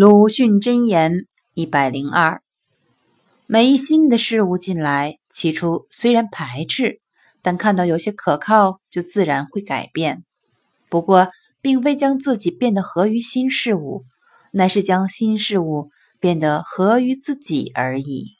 [0.00, 2.40] 鲁迅箴言一百零二：
[3.48, 7.00] 每一新的事物进来，起初虽然排斥，
[7.42, 10.22] 但看到有些可靠，就自然会改变。
[10.88, 11.26] 不过，
[11.60, 14.04] 并非将自己变得合于新事物，
[14.52, 15.90] 乃是将新事物
[16.20, 18.37] 变得合于自己而已。